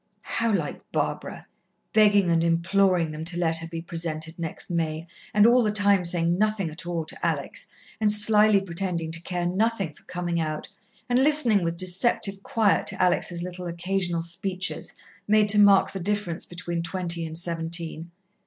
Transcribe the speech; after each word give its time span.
How 0.23 0.51
like 0.51 0.81
Barbara! 0.91 1.45
Begging 1.93 2.31
and 2.31 2.43
imploring 2.43 3.11
them 3.11 3.23
to 3.25 3.37
let 3.37 3.57
her 3.59 3.67
be 3.67 3.83
presented 3.83 4.39
next 4.39 4.71
May, 4.71 5.05
and 5.31 5.45
all 5.45 5.61
the 5.61 5.71
time 5.71 6.05
saying 6.05 6.39
nothing 6.39 6.71
at 6.71 6.87
all 6.87 7.05
to 7.05 7.23
Alex, 7.23 7.67
and 7.99 8.11
slyly 8.11 8.61
pretending 8.61 9.11
to 9.11 9.21
care 9.21 9.45
nothing 9.45 9.93
for 9.93 10.01
coming 10.05 10.39
out, 10.39 10.67
and 11.07 11.19
listening 11.19 11.63
with 11.63 11.77
deceptive 11.77 12.41
quiet 12.41 12.87
to 12.87 12.99
Alex' 12.99 13.43
little 13.43 13.67
occasional 13.67 14.23
speeches 14.23 14.91
made 15.27 15.47
to 15.49 15.59
mark 15.59 15.91
the 15.91 15.99
difference 15.99 16.47
between 16.47 16.81
twenty 16.81 17.23
and 17.23 17.37
seventeen. 17.37 18.09